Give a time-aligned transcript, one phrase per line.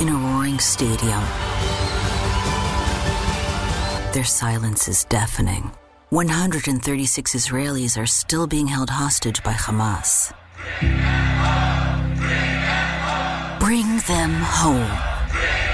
[0.00, 1.22] in a roaring stadium.
[4.12, 5.72] Their silence is deafening.
[6.10, 10.32] 136 Israelis are still being held hostage by Hamas.
[14.06, 15.65] Them home.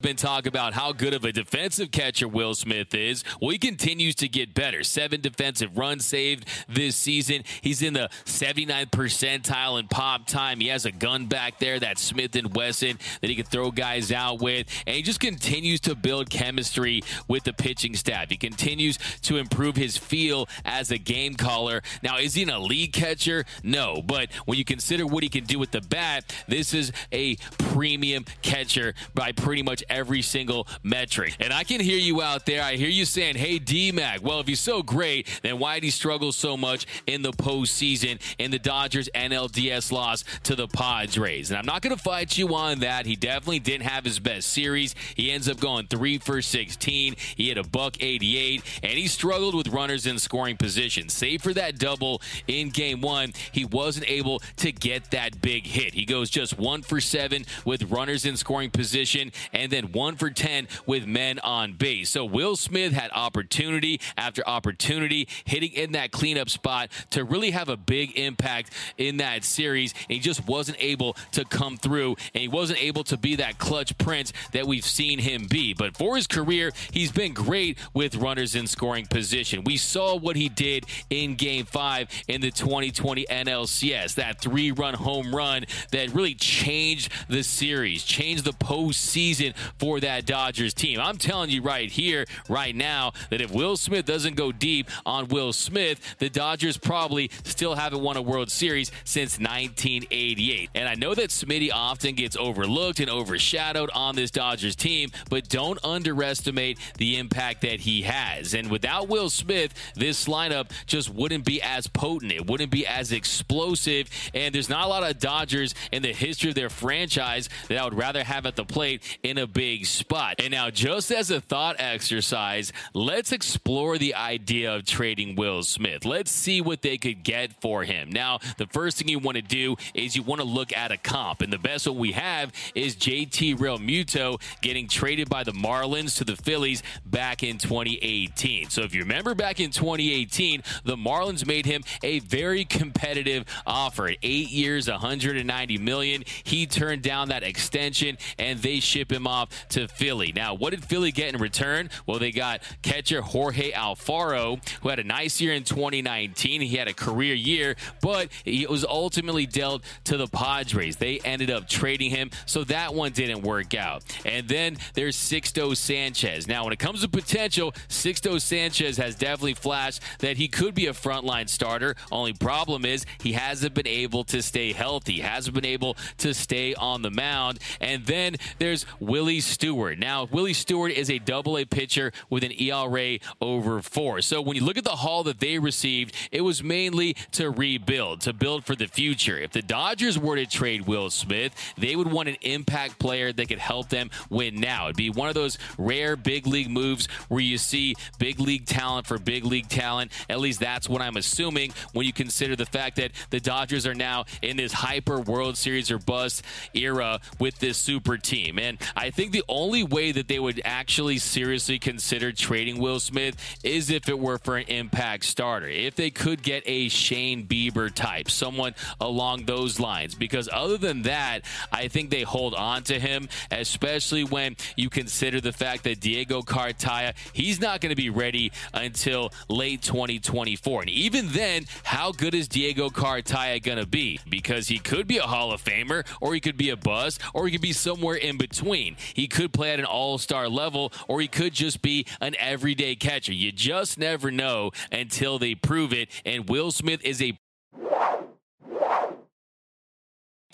[0.00, 3.24] Been talking about how good of a defensive catcher Will Smith is.
[3.40, 4.84] Well, he continues to get better.
[4.84, 7.42] Seven defensive runs saved this season.
[7.62, 10.60] He's in the 79th percentile in pop time.
[10.60, 14.12] He has a gun back there, that Smith and Wesson, that he can throw guys
[14.12, 14.68] out with.
[14.86, 18.30] And he just continues to build chemistry with the pitching staff.
[18.30, 21.82] He continues to improve his feel as a game caller.
[22.04, 23.46] Now, is he an elite catcher?
[23.64, 24.00] No.
[24.00, 28.26] But when you consider what he can do with the bat, this is a premium
[28.42, 31.36] catcher by pretty much every single metric.
[31.40, 32.62] And I can hear you out there.
[32.62, 35.84] I hear you saying, hey, D Mac, well, if he's so great, then why did
[35.84, 41.50] he struggle so much in the postseason in the Dodgers NLDS loss to the Padres?
[41.50, 43.06] And I'm not going to fight you on that.
[43.06, 44.94] He definitely didn't have his best series.
[45.14, 47.16] He ends up going three for 16.
[47.36, 51.08] He hit a buck 88, and he struggled with runners in scoring position.
[51.08, 55.94] Save for that double in game one, he wasn't able to get that big hit.
[55.94, 60.30] He goes just one for seven with runners in scoring position, and then one for
[60.30, 62.10] 10 with men on base.
[62.10, 67.68] So Will Smith had opportunity after opportunity hitting in that cleanup spot to really have
[67.68, 69.92] a big impact in that series.
[69.92, 73.58] And he just wasn't able to come through, and he wasn't able to be that
[73.58, 75.74] clutch prince that we've seen him be.
[75.74, 79.64] But for his career, he's been great with runners in scoring position.
[79.64, 84.94] We saw what he did in game five in the 2020 NLCS, that three run
[84.94, 91.00] home run that really changed the series, changed the postseason for that Dodgers team.
[91.00, 95.28] I'm telling you right here, right now, that if Will Smith doesn't go deep on
[95.28, 100.70] Will Smith, the Dodgers probably still haven't won a World Series since 1988.
[100.74, 105.48] And I know that Smitty often gets overlooked and overshadowed on this Dodgers team, but
[105.48, 108.54] don't underestimate the impact that he has.
[108.54, 112.32] And without Will Smith, this lineup just wouldn't be as potent.
[112.32, 114.08] It wouldn't be as explosive.
[114.34, 117.84] And there's not a lot of Dodgers in the history of their franchise that I
[117.84, 120.36] would rather have at the plate in a big spot.
[120.38, 126.04] And now, just as a thought exercise, let's explore the idea of trading Will Smith.
[126.04, 128.08] Let's see what they could get for him.
[128.08, 130.96] Now, the first thing you want to do is you want to look at a
[130.96, 131.42] comp.
[131.42, 136.24] And the best one we have is JT Realmuto getting traded by the Marlins to
[136.24, 138.70] the Phillies back in 2018.
[138.70, 144.10] So if you remember back in 2018, the Marlins made him a very competitive offer
[144.22, 146.22] eight years, 190 million.
[146.44, 150.32] He turned down that extension and they ship him off to Philly.
[150.34, 151.90] Now, what did Philly get in return?
[152.06, 156.60] Well, they got catcher Jorge Alfaro, who had a nice year in 2019.
[156.60, 160.96] He had a career year, but he was ultimately dealt to the Padres.
[160.96, 164.02] They ended up trading him, so that one didn't work out.
[164.24, 166.46] And then there's Sixto Sanchez.
[166.46, 170.86] Now, when it comes to potential, Sixto Sanchez has definitely flashed that he could be
[170.86, 171.94] a frontline starter.
[172.10, 176.74] Only problem is he hasn't been able to stay healthy, hasn't been able to stay
[176.74, 177.58] on the mound.
[177.80, 179.98] And then there's Willie Stewart.
[179.98, 184.20] Now, Willie Stewart is a double A pitcher with an ERA over four.
[184.20, 188.20] So when you look at the haul that they received, it was mainly to rebuild,
[188.22, 189.38] to build for the future.
[189.38, 193.48] If the Dodgers were to trade Will Smith, they would want an impact player that
[193.48, 194.86] could help them win now.
[194.86, 199.06] It'd be one of those rare big league moves where you see big league talent
[199.06, 200.12] for big league talent.
[200.28, 203.94] At least that's what I'm assuming when you consider the fact that the Dodgers are
[203.94, 206.42] now in this hyper World Series or bust
[206.74, 208.58] era with this super team.
[208.58, 213.36] And I think the only way that they would actually seriously consider trading Will Smith
[213.62, 215.68] is if it were for an impact starter.
[215.68, 220.14] If they could get a Shane Bieber type, someone along those lines.
[220.14, 225.40] Because other than that, I think they hold on to him, especially when you consider
[225.40, 230.82] the fact that Diego Cartaya, he's not going to be ready until late 2024.
[230.82, 234.20] And even then, how good is Diego Cartaya going to be?
[234.28, 237.46] Because he could be a Hall of Famer, or he could be a bust, or
[237.46, 238.96] he could be somewhere in between.
[239.18, 242.94] He could play at an all star level, or he could just be an everyday
[242.94, 243.32] catcher.
[243.32, 246.08] You just never know until they prove it.
[246.24, 247.36] And Will Smith is a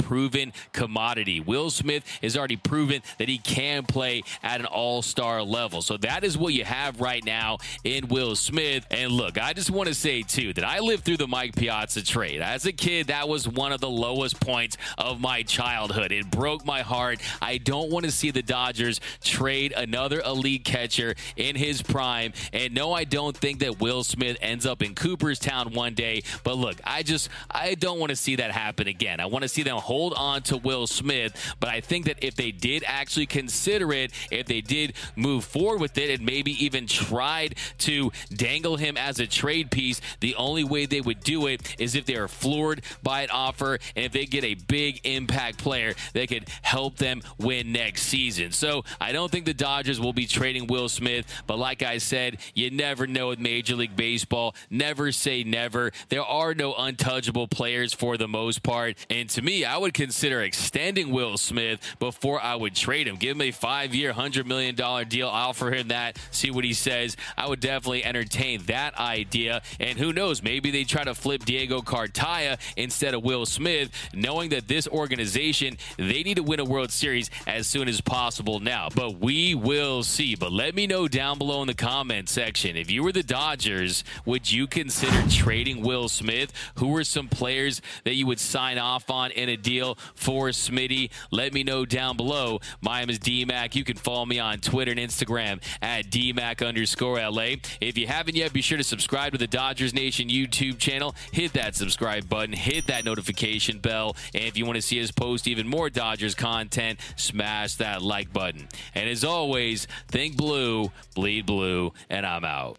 [0.04, 1.40] proven commodity.
[1.40, 5.80] Will Smith has already proven that he can play at an all star level.
[5.80, 8.86] So that is what you have right now in Will Smith.
[8.90, 12.04] And look, I just want to say, too, that I lived through the Mike Piazza
[12.04, 12.42] trade.
[12.42, 16.12] As a kid, that was one of the lowest points of my childhood.
[16.12, 17.20] It broke my heart.
[17.40, 22.34] I don't want to see the Dodgers trade another elite catcher in his prime.
[22.52, 26.22] And no, I don't think that Will Smith ends up in Cooperstown one day.
[26.42, 29.18] But look, I just, I don't want to see that happen again.
[29.18, 31.54] I want to see them hold hold on to Will Smith.
[31.60, 35.80] But I think that if they did actually consider it, if they did move forward
[35.80, 40.64] with it, and maybe even tried to dangle him as a trade piece, the only
[40.64, 44.10] way they would do it is if they are floored by an offer and if
[44.10, 48.50] they get a big impact player that could help them win next season.
[48.50, 52.38] So I don't think the Dodgers will be trading Will Smith, but like I said,
[52.52, 54.56] you never know with Major League Baseball.
[54.70, 55.92] Never say never.
[56.08, 58.96] There are no untouchable players for the most part.
[59.08, 63.16] And to me, I would consider extending Will Smith before I would trade him.
[63.16, 65.28] Give him a five year, $100 million deal.
[65.28, 67.16] I'll offer him that, see what he says.
[67.36, 69.62] I would definitely entertain that idea.
[69.78, 74.50] And who knows, maybe they try to flip Diego Cartaya instead of Will Smith, knowing
[74.50, 78.88] that this organization, they need to win a World Series as soon as possible now.
[78.94, 80.34] But we will see.
[80.34, 84.02] But let me know down below in the comment section if you were the Dodgers,
[84.24, 86.52] would you consider trading Will Smith?
[86.76, 89.73] Who are some players that you would sign off on in a deal
[90.14, 91.10] for Smitty?
[91.30, 92.60] Let me know down below.
[92.80, 93.74] My name is DMAC.
[93.74, 97.56] You can follow me on Twitter and Instagram at DMAC underscore LA.
[97.80, 101.14] If you haven't yet, be sure to subscribe to the Dodgers Nation YouTube channel.
[101.32, 104.16] Hit that subscribe button, hit that notification bell.
[104.34, 108.32] And if you want to see us post even more Dodgers content, smash that like
[108.32, 108.68] button.
[108.94, 112.78] And as always, think blue, bleed blue, and I'm out.